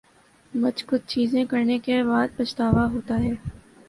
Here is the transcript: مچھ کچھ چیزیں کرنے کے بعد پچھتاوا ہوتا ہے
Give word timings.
مچھ 0.53 0.83
کچھ 0.87 1.01
چیزیں 1.07 1.43
کرنے 1.45 1.77
کے 1.79 2.01
بعد 2.03 2.27
پچھتاوا 2.37 2.87
ہوتا 2.91 3.19
ہے 3.19 3.33